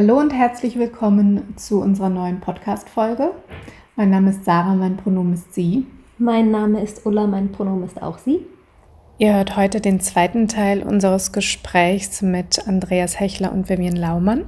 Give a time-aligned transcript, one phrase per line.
[0.00, 3.32] Hallo und herzlich willkommen zu unserer neuen Podcast-Folge.
[3.96, 5.88] Mein Name ist Sarah, mein Pronomen ist sie.
[6.18, 8.46] Mein Name ist Ulla, mein Pronomen ist auch sie.
[9.18, 14.44] Ihr hört heute den zweiten Teil unseres Gesprächs mit Andreas Hechler und Vivian Laumann.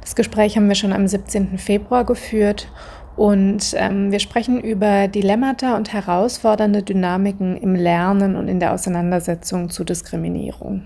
[0.00, 1.58] Das Gespräch haben wir schon am 17.
[1.58, 2.72] Februar geführt
[3.16, 9.68] und ähm, wir sprechen über Dilemmata und herausfordernde Dynamiken im Lernen und in der Auseinandersetzung
[9.68, 10.84] zu Diskriminierung.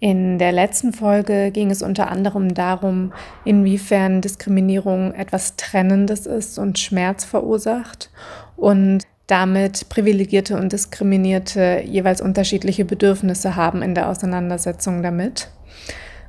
[0.00, 3.12] In der letzten Folge ging es unter anderem darum,
[3.44, 8.10] inwiefern Diskriminierung etwas Trennendes ist und Schmerz verursacht
[8.56, 15.48] und damit Privilegierte und Diskriminierte jeweils unterschiedliche Bedürfnisse haben in der Auseinandersetzung damit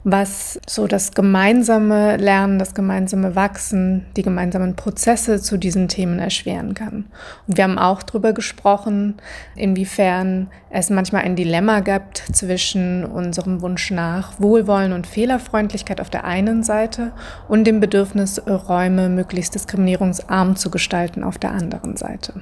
[0.04, 6.74] was so das gemeinsame Lernen, das gemeinsame Wachsen, die gemeinsamen Prozesse zu diesen Themen erschweren
[6.74, 7.06] kann.
[7.48, 9.16] Und wir haben auch darüber gesprochen,
[9.56, 16.24] inwiefern es manchmal ein Dilemma gibt zwischen unserem Wunsch nach Wohlwollen und Fehlerfreundlichkeit auf der
[16.24, 17.12] einen Seite
[17.48, 22.42] und dem Bedürfnis, Räume möglichst diskriminierungsarm zu gestalten auf der anderen Seite.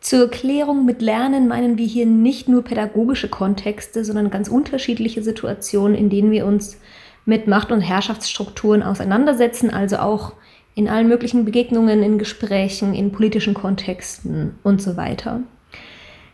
[0.00, 5.96] Zur Klärung mit Lernen meinen wir hier nicht nur pädagogische Kontexte, sondern ganz unterschiedliche Situationen,
[5.96, 6.78] in denen wir uns
[7.24, 10.34] mit Macht- und Herrschaftsstrukturen auseinandersetzen, also auch
[10.76, 15.40] in allen möglichen Begegnungen, in Gesprächen, in politischen Kontexten und so weiter.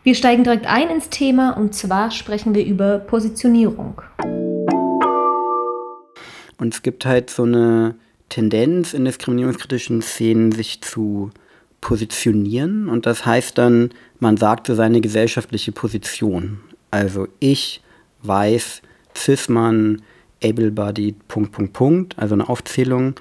[0.03, 4.03] Wir steigen direkt ein ins Thema und zwar sprechen wir über Positionierung.
[6.59, 7.95] Und es gibt halt so eine
[8.29, 11.31] Tendenz in diskriminierungskritischen Szenen, sich zu
[11.85, 16.61] positionieren und das heißt dann, man sagt so seine gesellschaftliche Position.
[16.91, 17.83] Also ich
[18.23, 18.81] weiß,
[19.15, 20.03] Cis-Mann,
[20.43, 23.15] able-bodied, Punkt, Punkt, Punkt, also eine Aufzählung.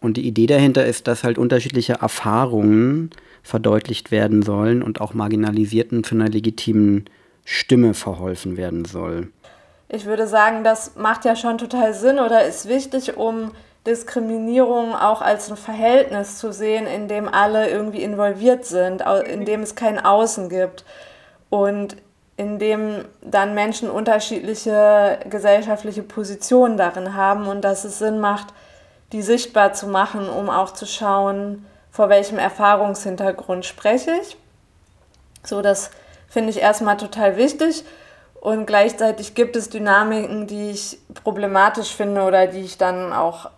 [0.00, 3.10] Und die Idee dahinter ist, dass halt unterschiedliche Erfahrungen
[3.44, 7.04] verdeutlicht werden sollen und auch Marginalisierten zu einer legitimen
[7.44, 9.28] Stimme verholfen werden soll.
[9.88, 13.52] Ich würde sagen, das macht ja schon total Sinn oder ist wichtig, um
[13.86, 19.62] Diskriminierung auch als ein Verhältnis zu sehen, in dem alle irgendwie involviert sind, in dem
[19.62, 20.84] es kein Außen gibt
[21.50, 21.96] und
[22.36, 28.48] in dem dann Menschen unterschiedliche gesellschaftliche Positionen darin haben und dass es Sinn macht,
[29.12, 34.36] die sichtbar zu machen, um auch zu schauen, vor welchem Erfahrungshintergrund spreche ich.
[35.44, 35.90] So, das
[36.28, 37.84] finde ich erstmal total wichtig.
[38.40, 43.50] Und gleichzeitig gibt es Dynamiken, die ich problematisch finde oder die ich dann auch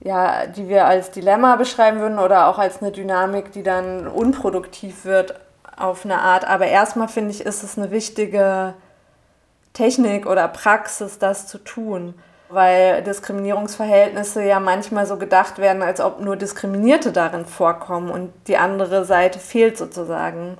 [0.00, 5.04] ja, die wir als Dilemma beschreiben würden oder auch als eine Dynamik, die dann unproduktiv
[5.04, 5.34] wird
[5.76, 6.46] auf eine Art.
[6.46, 8.74] Aber erstmal finde ich, ist es eine wichtige
[9.72, 12.14] Technik oder Praxis, das zu tun,
[12.48, 18.56] weil Diskriminierungsverhältnisse ja manchmal so gedacht werden, als ob nur Diskriminierte darin vorkommen und die
[18.56, 20.56] andere Seite fehlt sozusagen.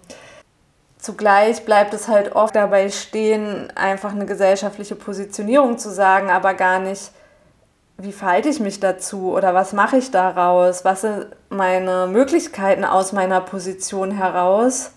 [0.98, 6.80] Zugleich bleibt es halt oft dabei stehen, einfach eine gesellschaftliche Positionierung zu sagen, aber gar
[6.80, 7.12] nicht
[7.98, 10.84] wie verhalte ich mich dazu oder was mache ich daraus?
[10.84, 14.92] Was sind meine Möglichkeiten aus meiner Position heraus?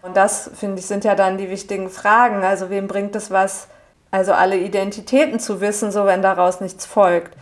[0.00, 2.42] Und das, finde ich, sind ja dann die wichtigen Fragen.
[2.44, 3.68] Also wem bringt es was,
[4.10, 7.36] also alle Identitäten zu wissen, so wenn daraus nichts folgt?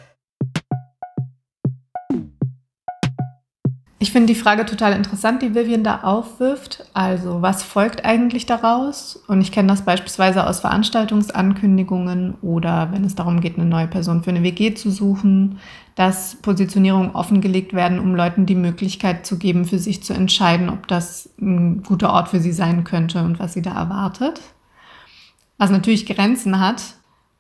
[3.99, 6.85] Ich finde die Frage total interessant, die Vivian da aufwirft.
[6.93, 9.17] Also, was folgt eigentlich daraus?
[9.27, 14.23] Und ich kenne das beispielsweise aus Veranstaltungsankündigungen oder wenn es darum geht, eine neue Person
[14.23, 15.61] für eine WG zu suchen,
[15.95, 20.87] dass Positionierungen offengelegt werden, um Leuten die Möglichkeit zu geben, für sich zu entscheiden, ob
[20.89, 24.43] das ein guter Ort für sie sein könnte und was sie da erwartet.
[25.57, 26.83] Was natürlich Grenzen hat,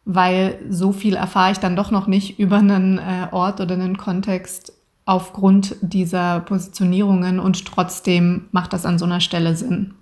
[0.06, 3.98] weil so viel erfahre ich dann doch noch nicht über einen äh, Ort oder einen
[3.98, 4.72] Kontext,
[5.06, 9.94] aufgrund dieser Positionierungen und trotzdem macht das an so einer Stelle Sinn.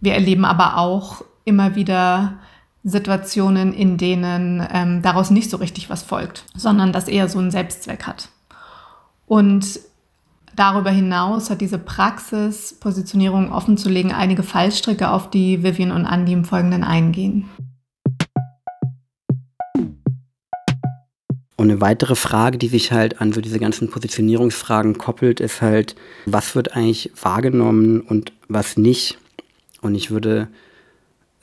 [0.00, 2.38] Wir erleben aber auch immer wieder
[2.82, 7.50] Situationen, in denen ähm, daraus nicht so richtig was folgt, sondern das eher so einen
[7.50, 8.30] Selbstzweck hat.
[9.26, 9.78] Und
[10.56, 16.46] darüber hinaus hat diese Praxis, Positionierung offenzulegen, einige Fallstricke, auf die Vivian und Andy im
[16.46, 17.44] Folgenden eingehen.
[21.60, 25.94] Und eine weitere Frage, die sich halt an so diese ganzen Positionierungsfragen koppelt, ist halt,
[26.24, 29.18] was wird eigentlich wahrgenommen und was nicht.
[29.82, 30.48] Und ich würde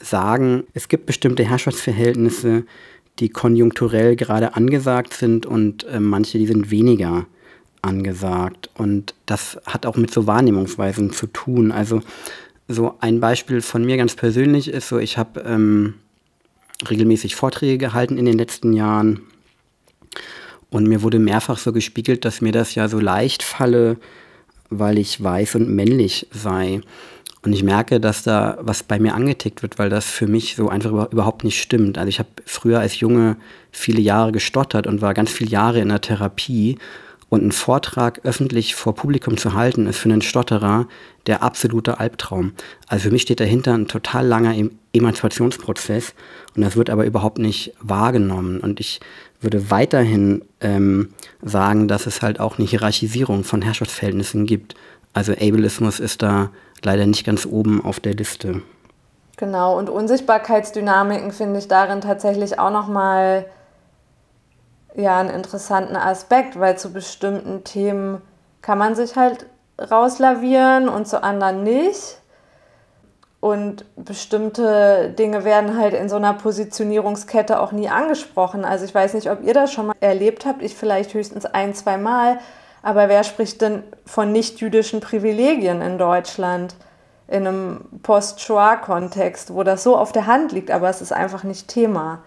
[0.00, 2.64] sagen, es gibt bestimmte Herrschaftsverhältnisse,
[3.20, 7.26] die konjunkturell gerade angesagt sind und äh, manche, die sind weniger
[7.82, 8.70] angesagt.
[8.74, 11.70] Und das hat auch mit so Wahrnehmungsweisen zu tun.
[11.70, 12.02] Also
[12.66, 15.94] so ein Beispiel von mir ganz persönlich ist so, ich habe ähm,
[16.90, 19.20] regelmäßig Vorträge gehalten in den letzten Jahren
[20.70, 23.96] und mir wurde mehrfach so gespiegelt, dass mir das ja so leicht falle,
[24.70, 26.80] weil ich weiß und männlich sei.
[27.42, 30.68] Und ich merke, dass da was bei mir angetickt wird, weil das für mich so
[30.68, 31.96] einfach überhaupt nicht stimmt.
[31.96, 33.36] Also ich habe früher als Junge
[33.70, 36.78] viele Jahre gestottert und war ganz viele Jahre in der Therapie
[37.28, 40.86] und einen Vortrag öffentlich vor Publikum zu halten, ist für einen Stotterer
[41.26, 42.52] der absolute Albtraum.
[42.86, 44.54] Also für mich steht dahinter ein total langer
[44.92, 46.14] Emanzipationsprozess
[46.56, 48.60] und das wird aber überhaupt nicht wahrgenommen.
[48.60, 49.00] Und ich
[49.40, 51.10] würde weiterhin ähm,
[51.42, 54.74] sagen, dass es halt auch eine Hierarchisierung von Herrschaftsverhältnissen gibt.
[55.12, 56.50] Also Ableismus ist da
[56.82, 58.62] leider nicht ganz oben auf der Liste.
[59.36, 63.46] Genau, und Unsichtbarkeitsdynamiken finde ich darin tatsächlich auch nochmal
[65.02, 68.20] ja einen interessanten Aspekt, weil zu bestimmten Themen
[68.62, 69.46] kann man sich halt
[69.78, 72.18] rauslavieren und zu anderen nicht.
[73.40, 78.64] Und bestimmte Dinge werden halt in so einer Positionierungskette auch nie angesprochen.
[78.64, 81.72] Also ich weiß nicht, ob ihr das schon mal erlebt habt, ich vielleicht höchstens ein,
[81.72, 82.40] zwei Mal.
[82.82, 86.74] Aber wer spricht denn von nicht-jüdischen Privilegien in Deutschland?
[87.28, 91.68] In einem Post-Shoah-Kontext, wo das so auf der Hand liegt, aber es ist einfach nicht
[91.68, 92.22] Thema.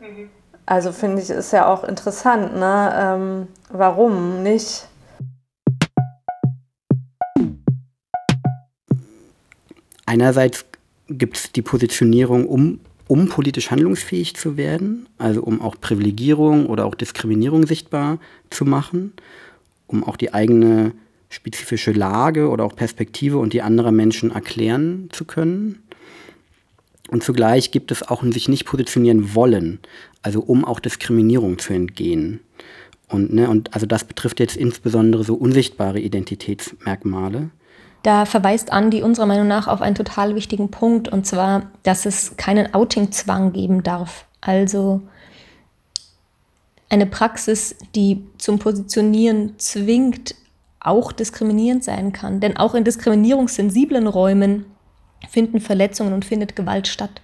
[0.00, 0.30] Mhm.
[0.66, 2.92] Also finde ich, ist ja auch interessant, ne?
[2.96, 4.88] Ähm, warum nicht?
[10.04, 10.64] Einerseits
[11.08, 16.86] gibt es die Positionierung, um, um politisch handlungsfähig zu werden, also um auch Privilegierung oder
[16.86, 18.18] auch Diskriminierung sichtbar
[18.50, 19.12] zu machen,
[19.86, 20.92] um auch die eigene
[21.28, 25.85] spezifische Lage oder auch Perspektive und die anderer Menschen erklären zu können.
[27.10, 29.80] Und zugleich gibt es auch ein sich nicht positionieren wollen,
[30.22, 32.40] also um auch Diskriminierung zu entgehen.
[33.08, 37.50] Und, ne, und also das betrifft jetzt insbesondere so unsichtbare Identitätsmerkmale.
[38.02, 42.36] Da verweist Andi unserer Meinung nach auf einen total wichtigen Punkt, und zwar, dass es
[42.36, 44.26] keinen Outing-Zwang geben darf.
[44.40, 45.02] Also
[46.88, 50.34] eine Praxis, die zum Positionieren zwingt,
[50.80, 52.38] auch diskriminierend sein kann.
[52.40, 54.66] Denn auch in diskriminierungssensiblen Räumen
[55.28, 57.20] finden Verletzungen und findet Gewalt statt.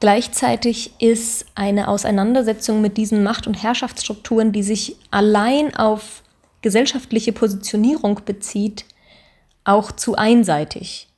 [0.00, 6.22] Gleichzeitig ist eine Auseinandersetzung mit diesen Macht- und Herrschaftsstrukturen, die sich allein auf
[6.60, 8.84] gesellschaftliche Positionierung bezieht,
[9.64, 11.08] auch zu einseitig.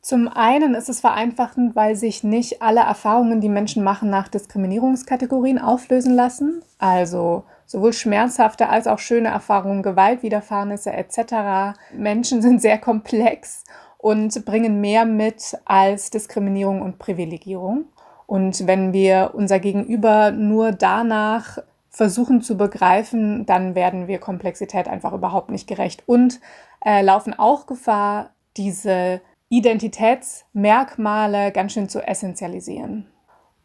[0.00, 5.58] Zum einen ist es vereinfachend, weil sich nicht alle Erfahrungen, die Menschen machen, nach Diskriminierungskategorien
[5.58, 6.62] auflösen lassen.
[6.78, 11.78] Also sowohl schmerzhafte als auch schöne Erfahrungen, Gewaltwiderfahrnisse etc.
[11.92, 13.64] Menschen sind sehr komplex
[14.00, 17.84] und bringen mehr mit als Diskriminierung und Privilegierung.
[18.26, 21.58] Und wenn wir unser Gegenüber nur danach
[21.90, 26.40] versuchen zu begreifen, dann werden wir Komplexität einfach überhaupt nicht gerecht und
[26.84, 33.06] äh, laufen auch Gefahr, diese Identitätsmerkmale ganz schön zu essentialisieren.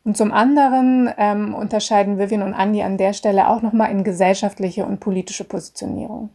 [0.03, 4.85] Und zum anderen ähm, unterscheiden Vivian und Andi an der Stelle auch nochmal in gesellschaftliche
[4.85, 6.29] und politische Positionierung.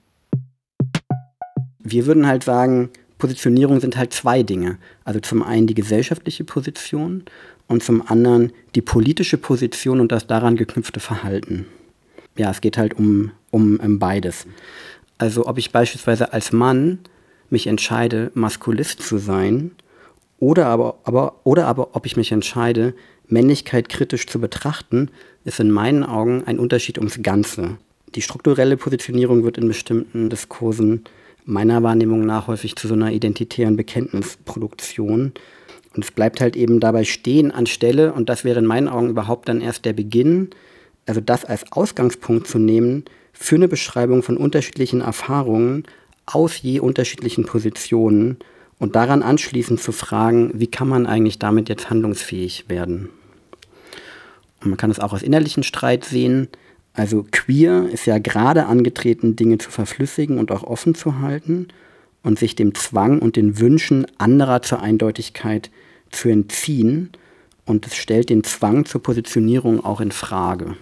[1.78, 4.78] Wir würden halt sagen, Positionierung sind halt zwei Dinge.
[5.04, 7.24] Also zum einen die gesellschaftliche Position
[7.68, 11.66] und zum anderen die politische Position und das daran geknüpfte Verhalten.
[12.36, 14.46] Ja, es geht halt um, um, um beides.
[15.18, 16.98] Also ob ich beispielsweise als Mann
[17.50, 19.72] mich entscheide, maskulist zu sein,
[20.38, 22.94] oder aber, aber, oder aber ob ich mich entscheide,
[23.28, 25.10] Männlichkeit kritisch zu betrachten,
[25.44, 27.76] ist in meinen Augen ein Unterschied ums Ganze.
[28.14, 31.04] Die strukturelle Positionierung wird in bestimmten Diskursen
[31.44, 35.32] meiner Wahrnehmung nach häufig zu so einer identitären Bekenntnisproduktion.
[35.94, 39.49] Und es bleibt halt eben dabei stehen anstelle, und das wäre in meinen Augen überhaupt
[39.49, 40.50] dann erst der Beginn,
[41.06, 45.85] also das als Ausgangspunkt zu nehmen für eine Beschreibung von unterschiedlichen Erfahrungen
[46.26, 48.38] aus je unterschiedlichen Positionen
[48.78, 53.09] und daran anschließend zu fragen, wie kann man eigentlich damit jetzt handlungsfähig werden.
[54.62, 56.49] Und man kann es auch aus innerlichen Streit sehen,
[56.92, 61.68] also queer ist ja gerade angetreten, Dinge zu verflüssigen und auch offen zu halten
[62.23, 65.70] und sich dem Zwang und den Wünschen anderer zur Eindeutigkeit
[66.11, 67.11] zu entziehen.
[67.64, 70.76] Und es stellt den Zwang zur Positionierung auch in Frage.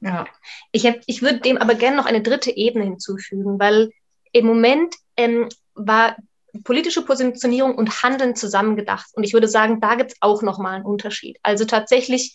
[0.00, 0.26] Ja,
[0.72, 3.90] ich, ich würde dem aber gerne noch eine dritte Ebene hinzufügen, weil
[4.32, 6.16] im Moment ähm, war
[6.64, 9.06] politische Positionierung und Handeln zusammengedacht.
[9.14, 11.38] Und ich würde sagen, da gibt es auch nochmal einen Unterschied.
[11.42, 12.34] Also tatsächlich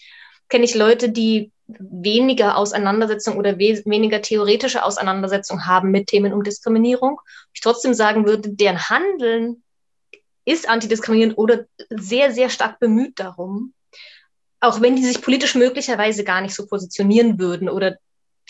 [0.51, 6.43] kenne ich Leute, die weniger Auseinandersetzung oder we weniger theoretische Auseinandersetzung haben mit Themen um
[6.43, 7.19] Diskriminierung.
[7.53, 9.63] Ich trotzdem sagen würde, deren Handeln
[10.45, 13.73] ist antidiskriminierend oder sehr, sehr stark bemüht darum,
[14.59, 17.97] auch wenn die sich politisch möglicherweise gar nicht so positionieren würden oder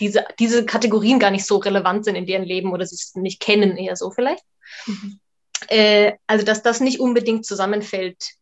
[0.00, 3.40] diese, diese Kategorien gar nicht so relevant sind in deren Leben oder sie es nicht
[3.40, 4.42] kennen, eher so vielleicht.
[4.86, 5.20] Mhm.
[5.68, 8.32] Äh, also, dass das nicht unbedingt zusammenfällt.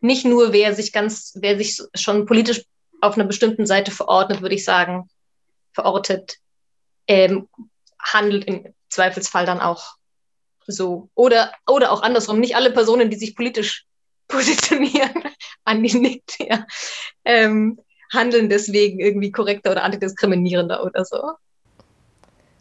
[0.00, 2.64] Nicht nur, wer sich ganz, wer sich schon politisch
[3.02, 5.10] auf einer bestimmten Seite verordnet, würde ich sagen,
[5.74, 6.38] verortet,
[7.08, 7.48] ähm,
[8.00, 9.96] handelt im Zweifelsfall dann auch
[10.66, 11.10] so.
[11.14, 12.38] Oder, oder auch andersrum.
[12.38, 13.84] Nicht alle Personen, die sich politisch
[14.28, 15.24] positionieren,
[15.64, 16.64] an die nickt, ja,
[17.24, 17.78] ähm,
[18.12, 21.32] handeln deswegen irgendwie korrekter oder antidiskriminierender oder so.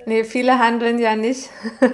[0.05, 1.50] Nee, viele handeln ja nicht.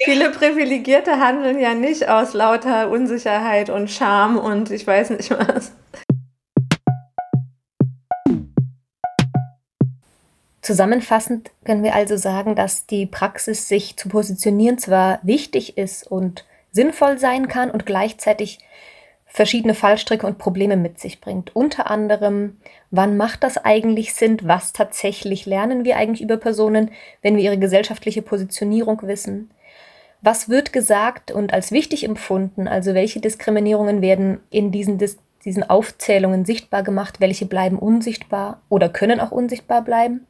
[0.00, 5.72] viele Privilegierte handeln ja nicht aus lauter Unsicherheit und Scham und ich weiß nicht was.
[10.62, 16.44] Zusammenfassend können wir also sagen, dass die Praxis, sich zu positionieren, zwar wichtig ist und
[16.70, 18.60] sinnvoll sein kann und gleichzeitig
[19.26, 21.56] verschiedene Fallstricke und Probleme mit sich bringt.
[21.56, 22.58] Unter anderem,
[22.90, 24.38] wann macht das eigentlich Sinn?
[24.44, 26.92] Was tatsächlich lernen wir eigentlich über Personen,
[27.22, 29.50] wenn wir ihre gesellschaftliche Positionierung wissen?
[30.20, 32.68] Was wird gesagt und als wichtig empfunden?
[32.68, 37.18] Also welche Diskriminierungen werden in diesen, Dis diesen Aufzählungen sichtbar gemacht?
[37.18, 40.26] Welche bleiben unsichtbar oder können auch unsichtbar bleiben?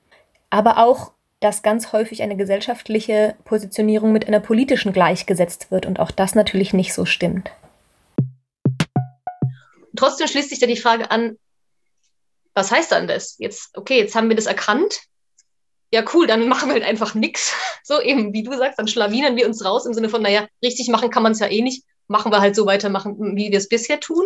[0.53, 6.13] Aber auch, dass ganz häufig eine gesellschaftliche Positionierung mit einer politischen gleichgesetzt wird und auch
[6.13, 7.51] das natürlich nicht so stimmt
[9.97, 11.39] trotzdem schließt sich da die Frage an,
[12.55, 13.37] was heißt dann das?
[13.39, 15.01] Jetzt, okay, jetzt haben wir das erkannt.
[15.93, 17.55] Ja, cool, dann machen wir halt einfach nichts.
[17.85, 20.87] So eben, wie du sagst, dann schlawinern wir uns raus im Sinne von, naja, richtig
[20.87, 21.85] machen kann man es ja eh nicht.
[22.07, 24.25] Machen wir halt so weitermachen, wie wir es bisher tun?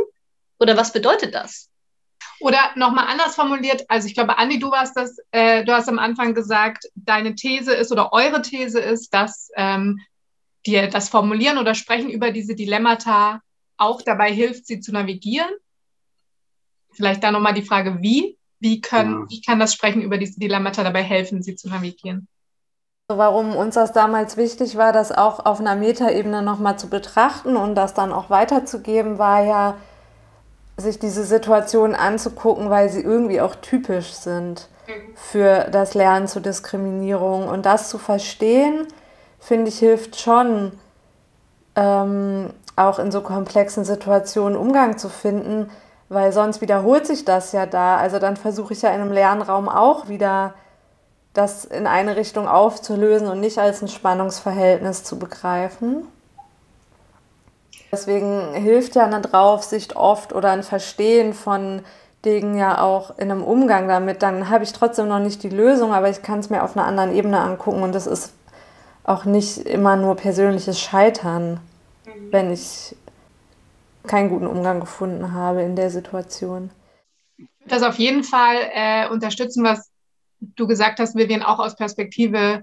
[0.60, 1.70] Oder was bedeutet das?
[2.40, 5.98] Oder nochmal anders formuliert, also ich glaube, Andi, du warst das, äh, du hast am
[5.98, 10.00] Anfang gesagt, deine These ist oder eure These ist, dass ähm,
[10.66, 13.40] dir das Formulieren oder Sprechen über diese Dilemmata
[13.78, 15.50] auch dabei hilft, sie zu navigieren.
[16.92, 18.38] Vielleicht da nochmal die Frage, wie?
[18.58, 19.26] Wie, können, ja.
[19.28, 22.26] wie kann das Sprechen über diese Dilemmata dabei helfen, sie zu navigieren?
[23.08, 27.76] Warum uns das damals wichtig war, das auch auf einer Metaebene nochmal zu betrachten und
[27.76, 29.76] das dann auch weiterzugeben, war ja,
[30.76, 34.68] sich diese Situation anzugucken, weil sie irgendwie auch typisch sind
[35.14, 37.48] für das Lernen zur Diskriminierung.
[37.48, 38.86] Und das zu verstehen,
[39.40, 40.72] finde ich, hilft schon,
[41.74, 45.70] ähm, auch in so komplexen Situationen Umgang zu finden,
[46.08, 47.96] weil sonst wiederholt sich das ja da.
[47.96, 50.54] Also dann versuche ich ja in einem Lernraum auch wieder
[51.32, 56.06] das in eine Richtung aufzulösen und nicht als ein Spannungsverhältnis zu begreifen.
[57.92, 61.82] Deswegen hilft ja eine Draufsicht oft oder ein Verstehen von
[62.24, 64.22] Dingen ja auch in einem Umgang damit.
[64.22, 66.86] Dann habe ich trotzdem noch nicht die Lösung, aber ich kann es mir auf einer
[66.86, 68.32] anderen Ebene angucken und das ist
[69.04, 71.60] auch nicht immer nur persönliches Scheitern
[72.30, 72.96] wenn ich
[74.06, 76.70] keinen guten Umgang gefunden habe in der Situation.
[77.66, 79.90] Das auf jeden Fall äh, unterstützen, was
[80.40, 82.62] du gesagt hast, Vivian, auch aus Perspektive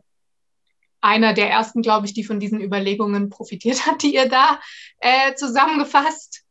[1.04, 4.60] einer der ersten, glaube ich, die von diesen Überlegungen profitiert hat, die ihr da
[5.00, 6.44] äh, zusammengefasst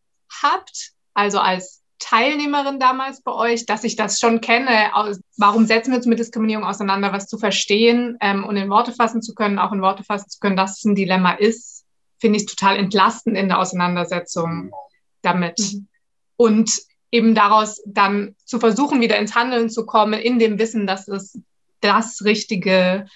[0.42, 0.92] habt.
[1.14, 4.90] Also als Teilnehmerin damals bei euch, dass ich das schon kenne.
[5.36, 9.22] Warum setzen wir uns mit Diskriminierung auseinander, was zu verstehen ähm, und in Worte fassen
[9.22, 11.82] zu können, auch in Worte fassen zu können, dass es ein Dilemma ist
[12.22, 14.70] finde ich total entlastend in der Auseinandersetzung
[15.22, 15.58] damit.
[15.58, 15.88] Mhm.
[16.36, 16.70] Und
[17.10, 21.38] eben daraus dann zu versuchen, wieder ins Handeln zu kommen, in dem Wissen, dass es
[21.80, 23.06] das richtige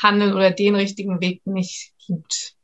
[0.00, 2.54] Handeln oder den richtigen Weg nicht gibt.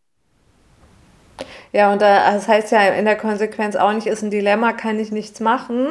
[1.72, 5.12] Ja, und das heißt ja in der Konsequenz auch nicht, ist ein Dilemma, kann ich
[5.12, 5.88] nichts machen.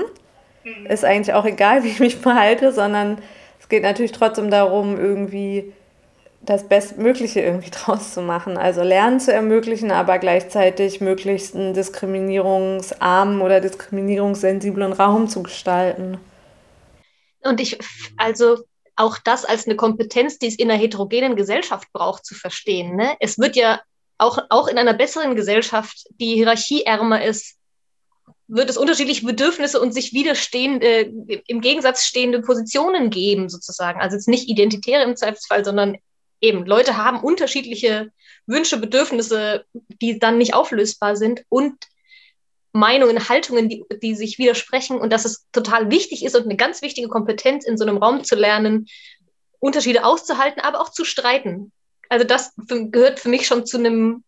[0.63, 0.85] Mhm.
[0.87, 3.19] Ist eigentlich auch egal, wie ich mich verhalte, sondern
[3.59, 5.73] es geht natürlich trotzdem darum, irgendwie
[6.41, 8.57] das Bestmögliche irgendwie draus zu machen.
[8.57, 16.17] Also Lernen zu ermöglichen, aber gleichzeitig möglichst einen diskriminierungsarmen oder diskriminierungssensiblen Raum zu gestalten.
[17.43, 17.77] Und ich,
[18.17, 18.57] also
[18.97, 22.95] auch das als eine Kompetenz, die es in einer heterogenen Gesellschaft braucht, zu verstehen.
[22.95, 23.15] Ne?
[23.19, 23.79] Es wird ja
[24.17, 27.55] auch, auch in einer besseren Gesellschaft, die hierarchieärmer ist,
[28.47, 31.11] wird es unterschiedliche Bedürfnisse und sich widerstehende,
[31.47, 34.01] im Gegensatz stehende Positionen geben, sozusagen.
[34.01, 35.97] Also jetzt nicht identitäre im Zweifelsfall, sondern
[36.41, 38.11] eben Leute haben unterschiedliche
[38.45, 39.65] Wünsche, Bedürfnisse,
[40.01, 41.75] die dann nicht auflösbar sind und
[42.77, 46.81] Meinungen, Haltungen, die, die sich widersprechen und dass es total wichtig ist und eine ganz
[46.81, 48.87] wichtige Kompetenz in so einem Raum zu lernen,
[49.59, 51.71] Unterschiede auszuhalten, aber auch zu streiten.
[52.09, 54.23] Also das gehört für mich schon zu einem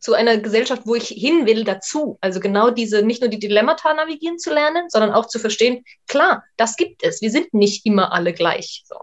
[0.00, 2.18] zu einer Gesellschaft, wo ich hin will, dazu.
[2.20, 6.44] Also genau diese, nicht nur die Dilemmata navigieren zu lernen, sondern auch zu verstehen, klar,
[6.56, 7.20] das gibt es.
[7.22, 8.84] Wir sind nicht immer alle gleich.
[8.86, 8.96] So.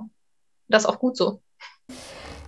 [0.68, 1.42] Das ist auch gut so.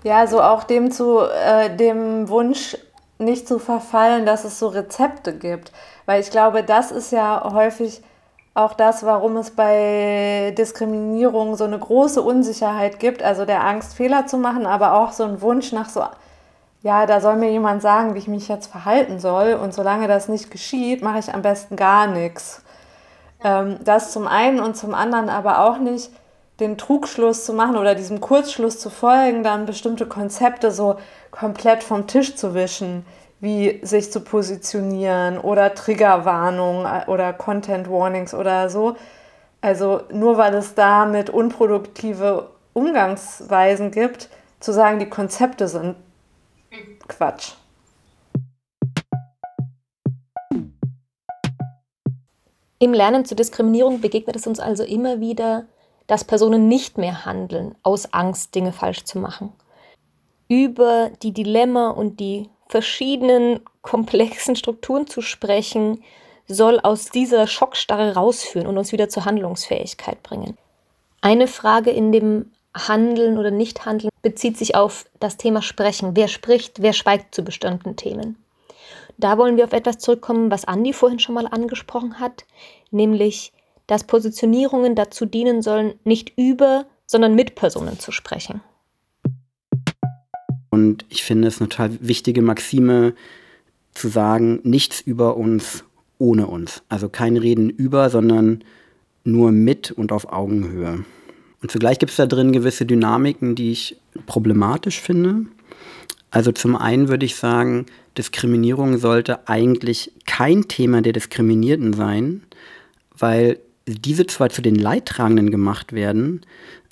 [0.03, 2.77] Ja, so auch dem zu, äh, dem Wunsch
[3.19, 5.71] nicht zu verfallen, dass es so Rezepte gibt.
[6.05, 8.01] Weil ich glaube, das ist ja häufig
[8.53, 14.25] auch das, warum es bei Diskriminierung so eine große Unsicherheit gibt, also der Angst, Fehler
[14.25, 16.03] zu machen, aber auch so ein Wunsch nach so,
[16.81, 19.53] ja, da soll mir jemand sagen, wie ich mich jetzt verhalten soll.
[19.53, 22.63] Und solange das nicht geschieht, mache ich am besten gar nichts.
[23.43, 26.09] Ähm, das zum einen und zum anderen aber auch nicht
[26.59, 30.97] den Trugschluss zu machen oder diesem Kurzschluss zu folgen, dann bestimmte Konzepte so
[31.31, 33.05] komplett vom Tisch zu wischen
[33.39, 38.95] wie sich zu positionieren oder Triggerwarnungen äh, oder Content Warnings oder so.
[39.61, 45.95] Also nur weil es damit unproduktive Umgangsweisen gibt, zu sagen, die Konzepte sind
[47.07, 47.53] Quatsch.
[52.81, 55.65] Im Lernen zur Diskriminierung begegnet es uns also immer wieder,
[56.07, 59.51] dass Personen nicht mehr handeln aus Angst, Dinge falsch zu machen.
[60.49, 66.03] Über die Dilemma und die verschiedenen komplexen Strukturen zu sprechen,
[66.47, 70.57] soll aus dieser Schockstarre rausführen und uns wieder zur Handlungsfähigkeit bringen.
[71.21, 76.15] Eine Frage in dem Handeln oder Nichthandeln bezieht sich auf das Thema Sprechen.
[76.15, 78.37] Wer spricht, wer schweigt zu bestimmten Themen.
[79.17, 82.45] Da wollen wir auf etwas zurückkommen, was Andi vorhin schon mal angesprochen hat,
[82.89, 83.51] nämlich,
[83.85, 88.61] dass Positionierungen dazu dienen sollen, nicht über, sondern mit Personen zu sprechen.
[90.69, 93.13] Und ich finde es eine total wichtige Maxime
[93.93, 95.83] zu sagen, nichts über uns
[96.17, 96.83] ohne uns.
[96.89, 98.63] Also kein Reden über, sondern
[99.23, 101.03] nur mit und auf Augenhöhe.
[101.61, 103.97] Und zugleich gibt es da drin gewisse Dynamiken, die ich
[104.27, 105.45] problematisch finde.
[106.31, 112.43] Also zum einen würde ich sagen, Diskriminierung sollte eigentlich kein Thema der Diskriminierten sein,
[113.17, 116.41] weil diese zwar zu den Leidtragenden gemacht werden,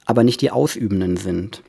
[0.06, 1.62] aber nicht die Ausübenden sind.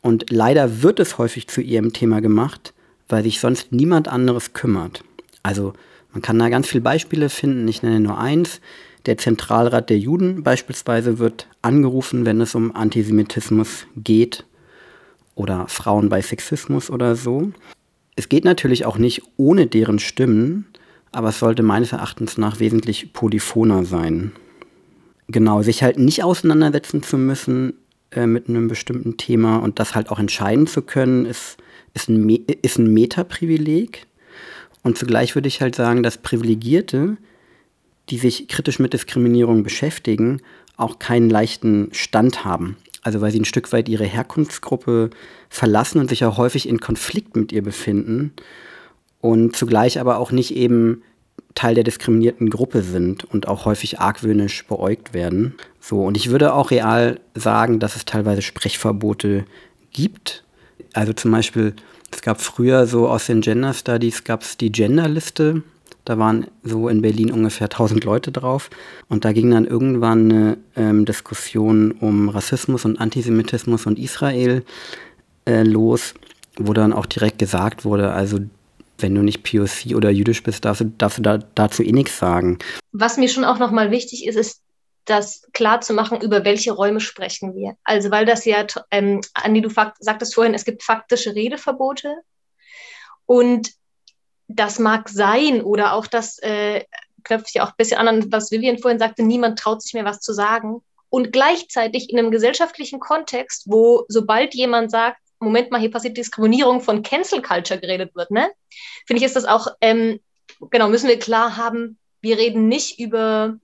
[0.00, 2.72] Und leider wird es häufig zu ihrem Thema gemacht,
[3.08, 5.04] weil sich sonst niemand anderes kümmert.
[5.42, 5.74] Also
[6.12, 8.60] man kann da ganz viele Beispiele finden, ich nenne nur eins.
[9.06, 14.44] Der Zentralrat der Juden beispielsweise wird angerufen, wenn es um Antisemitismus geht
[15.34, 17.52] oder Frauen bei Sexismus oder so.
[18.14, 20.66] Es geht natürlich auch nicht ohne deren Stimmen,
[21.10, 24.32] aber es sollte meines Erachtens nach wesentlich polyphoner sein.
[25.28, 27.74] Genau, sich halt nicht auseinandersetzen zu müssen
[28.14, 31.56] äh, mit einem bestimmten Thema und das halt auch entscheiden zu können, ist,
[31.94, 32.28] ist ein,
[32.62, 34.06] ist ein Metaprivileg.
[34.82, 37.16] Und zugleich würde ich halt sagen, dass Privilegierte,
[38.10, 40.40] die sich kritisch mit Diskriminierung beschäftigen,
[40.76, 42.76] auch keinen leichten Stand haben.
[43.02, 45.10] Also weil sie ein Stück weit ihre Herkunftsgruppe
[45.48, 48.32] verlassen und sich auch häufig in Konflikt mit ihr befinden
[49.20, 51.02] und zugleich aber auch nicht eben
[51.54, 55.54] Teil der diskriminierten Gruppe sind und auch häufig argwöhnisch beäugt werden.
[55.80, 59.44] So, und ich würde auch real sagen, dass es teilweise Sprechverbote
[59.92, 60.44] gibt.
[60.94, 61.74] Also zum Beispiel,
[62.10, 65.62] es gab früher so aus den Gender Studies gab es die Genderliste.
[66.04, 68.70] Da waren so in Berlin ungefähr 1000 Leute drauf.
[69.08, 74.64] Und da ging dann irgendwann eine ähm, Diskussion um Rassismus und Antisemitismus und Israel
[75.44, 76.14] äh, los,
[76.56, 78.38] wo dann auch direkt gesagt wurde, also
[79.02, 82.18] wenn du nicht POC oder jüdisch bist, darfst du, darfst du da, dazu eh nichts
[82.18, 82.58] sagen.
[82.92, 84.62] Was mir schon auch nochmal wichtig ist, ist,
[85.04, 87.76] das klar zu machen, über welche Räume sprechen wir.
[87.84, 92.14] Also weil das ja, ähm, Andi, du sagtest vorhin, es gibt faktische Redeverbote
[93.26, 93.72] und
[94.48, 96.84] das mag sein oder auch das äh,
[97.24, 100.20] knöpft ja auch ein bisschen an, was Vivian vorhin sagte, niemand traut sich mehr was
[100.20, 100.82] zu sagen.
[101.08, 106.80] Und gleichzeitig in einem gesellschaftlichen Kontext, wo sobald jemand sagt, Moment mal, hier passiert Diskriminierung
[106.80, 108.50] von Cancel Culture geredet wird, ne?
[109.06, 110.20] Finde ich, ist das auch, ähm,
[110.70, 113.58] genau, müssen wir klar haben, wir reden nicht über,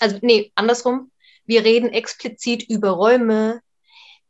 [0.00, 1.10] also nee, andersrum,
[1.44, 3.60] wir reden explizit über Räume,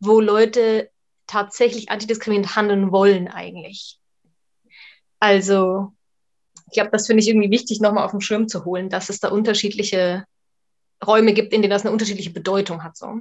[0.01, 0.91] wo Leute
[1.27, 3.99] tatsächlich antidiskriminierend handeln wollen eigentlich.
[5.19, 5.93] Also,
[6.67, 9.21] ich glaube, das finde ich irgendwie wichtig, nochmal auf den Schirm zu holen, dass es
[9.21, 10.25] da unterschiedliche
[11.05, 12.97] Räume gibt, in denen das eine unterschiedliche Bedeutung hat.
[12.97, 13.21] So.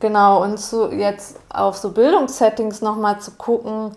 [0.00, 3.96] Genau, und zu, jetzt auf so Bildungssettings nochmal zu gucken,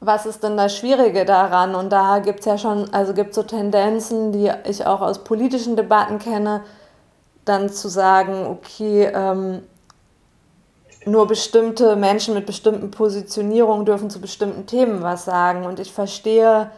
[0.00, 1.74] was ist denn das Schwierige daran?
[1.74, 5.76] Und da gibt es ja schon, also gibt so Tendenzen, die ich auch aus politischen
[5.76, 6.62] Debatten kenne,
[7.44, 9.62] dann zu sagen, okay, ähm,
[11.06, 15.64] nur bestimmte Menschen mit bestimmten Positionierungen dürfen zu bestimmten Themen was sagen.
[15.64, 16.70] Und ich verstehe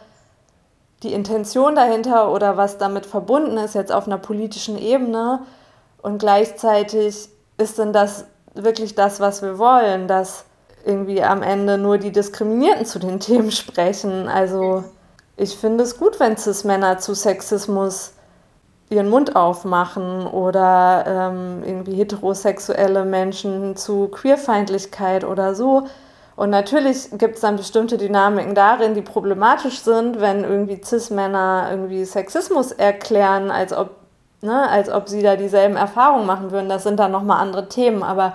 [1.01, 5.41] die Intention dahinter oder was damit verbunden ist, jetzt auf einer politischen Ebene.
[6.01, 10.45] Und gleichzeitig ist denn das wirklich das, was wir wollen, dass
[10.85, 14.27] irgendwie am Ende nur die Diskriminierten zu den Themen sprechen.
[14.27, 14.83] Also
[15.37, 18.13] ich finde es gut, wenn Cis-Männer zu Sexismus
[18.89, 25.87] ihren Mund aufmachen oder ähm, irgendwie heterosexuelle Menschen zu Queerfeindlichkeit oder so.
[26.35, 32.05] Und natürlich gibt es dann bestimmte Dynamiken darin, die problematisch sind, wenn irgendwie Cis-Männer irgendwie
[32.05, 33.91] Sexismus erklären, als ob,
[34.41, 36.69] ne, als ob sie da dieselben Erfahrungen machen würden.
[36.69, 38.03] Das sind dann nochmal andere Themen.
[38.03, 38.33] Aber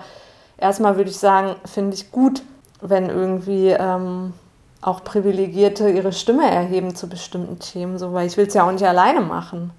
[0.57, 2.41] erstmal würde ich sagen, finde ich gut,
[2.81, 4.33] wenn irgendwie ähm,
[4.81, 8.71] auch Privilegierte ihre Stimme erheben zu bestimmten Themen, so, weil ich will es ja auch
[8.71, 9.71] nicht alleine machen.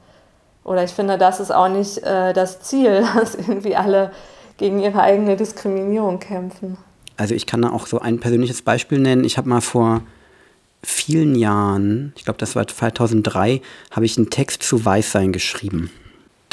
[0.64, 4.10] Oder ich finde, das ist auch nicht äh, das Ziel, dass irgendwie alle
[4.56, 6.76] gegen ihre eigene Diskriminierung kämpfen.
[7.16, 9.24] Also ich kann da auch so ein persönliches Beispiel nennen.
[9.24, 10.02] Ich habe mal vor
[10.82, 15.90] vielen Jahren, ich glaube das war 2003, habe ich einen Text zu Weißsein geschrieben.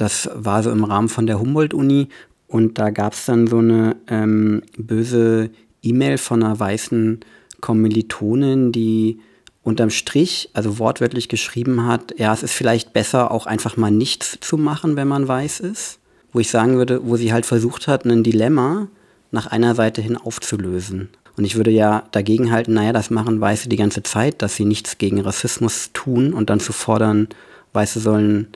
[0.04, 2.10] Das war so im Rahmen von der Humboldt-Uni
[2.48, 5.50] und da gab es dann so eine ähm, böse
[5.82, 7.22] E-Mail von einer weißen
[7.62, 9.22] Kommilitonin, die
[9.62, 14.39] unterm Strich, also wortwörtlich geschrieben hat, ja, es ist vielleicht besser, auch einfach mal nichts
[14.42, 16.00] zu machen, wenn man weiß ist.
[16.34, 18.89] Wo ich sagen würde, wo sie halt versucht hat, ein Dilemma
[19.32, 21.08] nach einer Seite hin aufzulösen.
[21.38, 24.66] Und ich würde ja dagegen halten, naja, das machen Weiße die ganze Zeit, dass sie
[24.66, 27.30] nichts gegen Rassismus tun und dann zu fordern,
[27.72, 28.50] Weiße sollen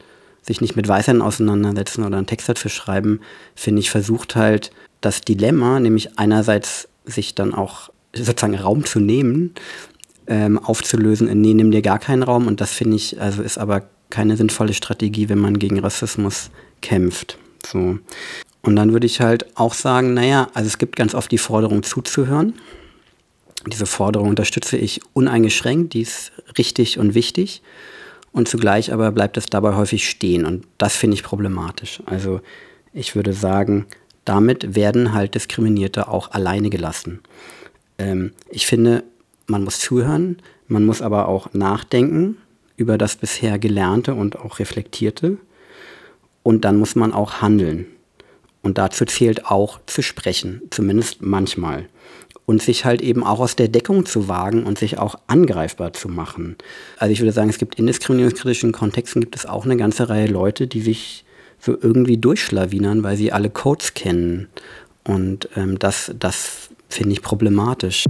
[0.48, 3.20] sich nicht mit Weißern auseinandersetzen oder einen Text dazu schreiben,
[3.56, 9.54] finde ich, versucht halt das Dilemma, nämlich einerseits sich dann auch sozusagen Raum zu nehmen
[10.28, 12.48] ähm, aufzulösen in, nee, nimm dir gar keinen Raum.
[12.48, 16.50] Und das finde ich, also ist aber keine sinnvolle Strategie, wenn man gegen Rassismus
[16.82, 17.38] kämpft.
[17.66, 18.00] So.
[18.62, 21.84] Und dann würde ich halt auch sagen, naja, also es gibt ganz oft die Forderung
[21.84, 22.54] zuzuhören.
[23.66, 27.62] Diese Forderung unterstütze ich uneingeschränkt, die ist richtig und wichtig.
[28.32, 30.46] Und zugleich aber bleibt es dabei häufig stehen.
[30.46, 32.02] Und das finde ich problematisch.
[32.06, 32.42] Also
[32.94, 33.86] ich würde sagen,
[34.26, 37.22] damit werden halt Diskriminierte auch alleine gelassen.
[37.98, 39.04] Ähm, ich finde,
[39.48, 40.38] man muss zuhören,
[40.68, 42.38] man muss aber auch nachdenken
[42.76, 45.38] über das bisher Gelernte und auch Reflektierte.
[46.44, 47.88] Und dann muss man auch handeln.
[48.62, 51.88] Und dazu zählt auch zu sprechen, zumindest manchmal.
[52.50, 56.08] Und sich halt eben auch aus der Deckung zu wagen und sich auch angreifbar zu
[56.08, 56.56] machen.
[56.98, 60.28] Also ich würde sagen, es gibt in diskriminierungskritischen Kontexten gibt es auch eine ganze Reihe
[60.28, 61.26] Leute, die sich
[61.60, 64.48] so irgendwie durchschlawinern, weil sie alle Codes kennen.
[65.04, 68.06] Und ähm, das, das finde ich problematisch.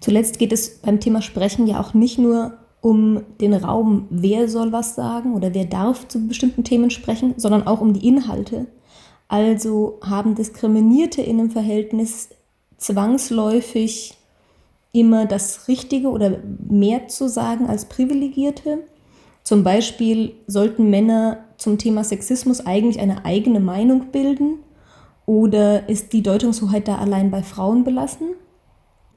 [0.00, 4.72] Zuletzt geht es beim Thema Sprechen ja auch nicht nur um den Raum, wer soll
[4.72, 8.66] was sagen oder wer darf zu bestimmten Themen sprechen, sondern auch um die Inhalte.
[9.28, 12.30] Also haben Diskriminierte in einem Verhältnis
[12.78, 14.14] zwangsläufig
[14.92, 16.38] immer das Richtige oder
[16.68, 18.78] mehr zu sagen als Privilegierte.
[19.42, 24.58] Zum Beispiel sollten Männer zum Thema Sexismus eigentlich eine eigene Meinung bilden
[25.26, 28.28] oder ist die Deutungshoheit da allein bei Frauen belassen?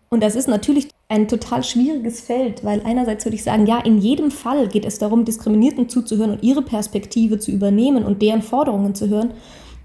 [0.10, 3.98] Und das ist natürlich ein total schwieriges Feld, weil einerseits würde ich sagen, ja, in
[3.98, 8.94] jedem Fall geht es darum, Diskriminierten zuzuhören und ihre Perspektive zu übernehmen und deren Forderungen
[8.94, 9.32] zu hören.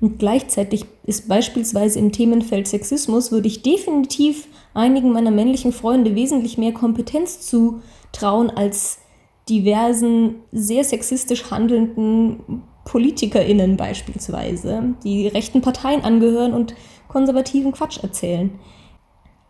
[0.01, 6.59] Und gleichzeitig ist beispielsweise im Themenfeld Sexismus, würde ich definitiv einigen meiner männlichen Freunde wesentlich
[6.59, 8.99] mehr Kompetenz zutrauen als
[9.49, 16.75] diversen, sehr sexistisch handelnden PolitikerInnen beispielsweise, die rechten Parteien angehören und
[17.09, 18.51] konservativen Quatsch erzählen.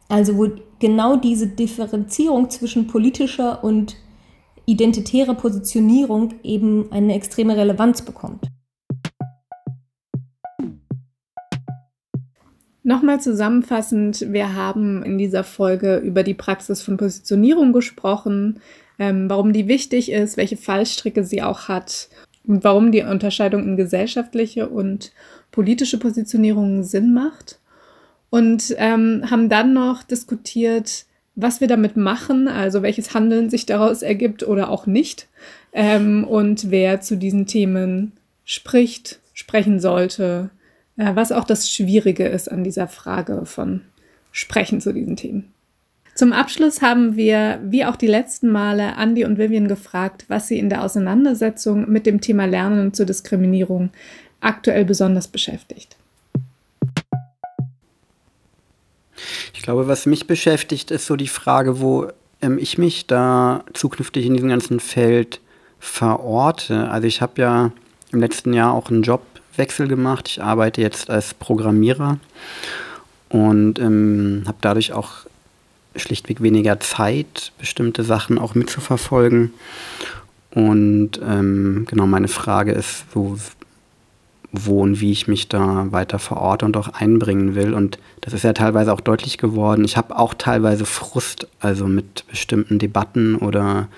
[0.09, 3.97] Also wo genau diese Differenzierung zwischen politischer und
[4.67, 8.47] identitärer Positionierung eben eine extreme Relevanz bekommt.
[12.87, 18.61] Nochmal zusammenfassend, wir haben in dieser Folge über die Praxis von Positionierung gesprochen,
[19.01, 22.09] ähm, warum die wichtig ist, welche Fallstricke sie auch hat
[22.47, 25.11] und warum die Unterscheidung in gesellschaftliche und
[25.51, 27.59] politische Positionierung Sinn macht.
[28.31, 34.03] Und ähm, haben dann noch diskutiert, was wir damit machen, also welches Handeln sich daraus
[34.03, 35.27] ergibt oder auch nicht
[35.73, 38.13] ähm, und wer zu diesen Themen
[38.45, 40.51] spricht, sprechen sollte,
[40.97, 43.83] was auch das Schwierige ist an dieser Frage von
[44.33, 45.53] Sprechen zu diesen Themen.
[46.15, 50.59] Zum Abschluss haben wir, wie auch die letzten Male, Andy und Vivian gefragt, was sie
[50.59, 53.91] in der Auseinandersetzung mit dem Thema Lernen zur Diskriminierung
[54.41, 55.97] aktuell besonders beschäftigt.
[59.53, 62.09] Ich glaube, was mich beschäftigt, ist so die Frage, wo
[62.41, 65.41] ähm, ich mich da zukünftig in diesem ganzen Feld
[65.79, 66.89] verorte.
[66.89, 67.73] Also ich habe ja
[68.13, 69.03] im letzten Jahr auch einen
[69.57, 70.29] Jobwechsel gemacht.
[70.29, 72.19] Ich arbeite jetzt als Programmierer
[73.31, 75.11] und ähm, habe dadurch auch
[75.97, 79.55] schlichtweg weniger Zeit, bestimmte Sachen auch mitzuverfolgen.
[80.51, 83.39] Und ähm, genau meine Frage ist, so,
[84.53, 87.73] wo und wie ich mich da weiter verorte und auch einbringen will.
[87.73, 89.87] Und das ist ja teilweise auch deutlich geworden.
[89.87, 93.89] Ich habe auch teilweise Frust, also mit bestimmten Debatten oder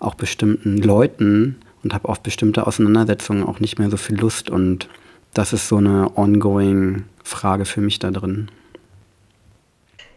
[0.00, 1.56] auch bestimmten Leuten
[1.88, 4.50] und habe auf bestimmte Auseinandersetzungen auch nicht mehr so viel Lust.
[4.50, 4.90] Und
[5.32, 8.50] das ist so eine ongoing Frage für mich da drin.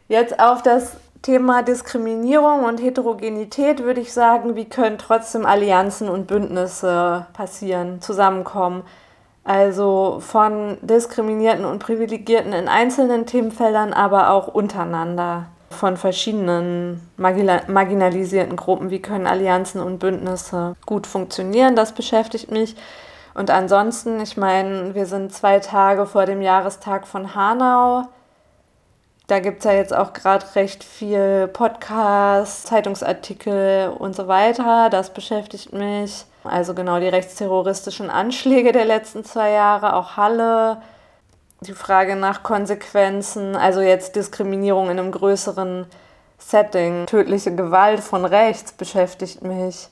[0.09, 6.27] Jetzt auf das Thema Diskriminierung und Heterogenität würde ich sagen, wie können trotzdem Allianzen und
[6.27, 8.83] Bündnisse passieren, zusammenkommen.
[9.45, 18.89] Also von Diskriminierten und Privilegierten in einzelnen Themenfeldern, aber auch untereinander von verschiedenen marginalisierten Gruppen.
[18.89, 21.75] Wie können Allianzen und Bündnisse gut funktionieren?
[21.75, 22.75] Das beschäftigt mich.
[23.33, 28.07] Und ansonsten, ich meine, wir sind zwei Tage vor dem Jahrestag von Hanau.
[29.27, 34.89] Da gibt es ja jetzt auch gerade recht viel Podcasts, Zeitungsartikel und so weiter.
[34.89, 36.25] Das beschäftigt mich.
[36.43, 40.81] Also genau die rechtsterroristischen Anschläge der letzten zwei Jahre, auch Halle.
[41.67, 45.85] Die Frage nach Konsequenzen, also jetzt Diskriminierung in einem größeren
[46.39, 49.89] Setting, tödliche Gewalt von rechts beschäftigt mich.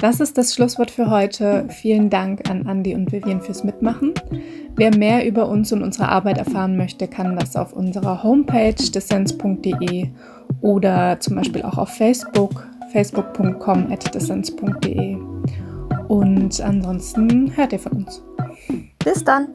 [0.00, 1.66] Das ist das Schlusswort für heute.
[1.68, 4.14] Vielen Dank an Andi und Vivian fürs Mitmachen.
[4.76, 10.10] Wer mehr über uns und unsere Arbeit erfahren möchte, kann das auf unserer Homepage dissens.de
[10.60, 15.16] oder zum Beispiel auch auf Facebook, facebook.com.dissens.de.
[16.06, 18.22] Und ansonsten hört ihr von uns.
[19.06, 19.46] Bis dann!